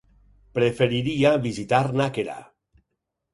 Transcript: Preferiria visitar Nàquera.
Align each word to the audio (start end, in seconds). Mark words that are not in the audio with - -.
Preferiria 0.57 1.33
visitar 1.43 1.83
Nàquera. 2.01 2.39